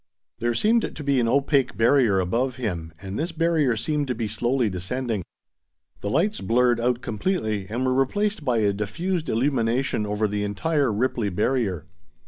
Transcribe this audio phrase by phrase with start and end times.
[0.39, 4.27] There seemed to be an opaque barrier above him, and this barrier seemed to be
[4.27, 5.23] slowly descending.
[5.99, 10.91] The lights blurred out completely, and were replaced by a diffused illumination over the entire
[10.91, 11.85] ripply barrier.